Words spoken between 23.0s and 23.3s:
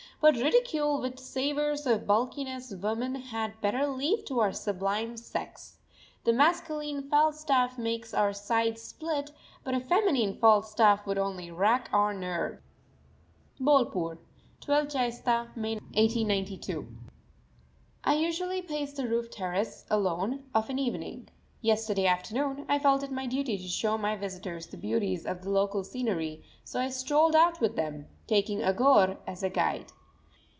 it my